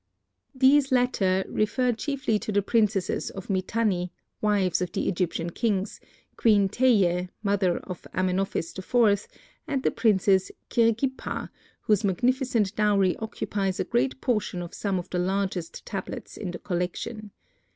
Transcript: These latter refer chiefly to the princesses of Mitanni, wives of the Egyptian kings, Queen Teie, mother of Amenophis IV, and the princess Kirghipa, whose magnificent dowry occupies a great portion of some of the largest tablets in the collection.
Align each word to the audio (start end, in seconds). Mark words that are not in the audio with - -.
These 0.55 0.91
latter 0.91 1.45
refer 1.47 1.91
chiefly 1.91 2.39
to 2.39 2.51
the 2.51 2.63
princesses 2.63 3.29
of 3.29 3.51
Mitanni, 3.51 4.11
wives 4.41 4.81
of 4.81 4.91
the 4.91 5.07
Egyptian 5.07 5.51
kings, 5.51 5.99
Queen 6.37 6.69
Teie, 6.69 7.29
mother 7.43 7.77
of 7.77 8.07
Amenophis 8.11 8.75
IV, 8.75 9.27
and 9.67 9.83
the 9.83 9.91
princess 9.91 10.51
Kirghipa, 10.71 11.51
whose 11.81 12.03
magnificent 12.03 12.75
dowry 12.75 13.15
occupies 13.17 13.79
a 13.79 13.83
great 13.83 14.19
portion 14.21 14.63
of 14.63 14.73
some 14.73 14.97
of 14.97 15.07
the 15.11 15.19
largest 15.19 15.85
tablets 15.85 16.35
in 16.35 16.49
the 16.49 16.57
collection. 16.57 17.29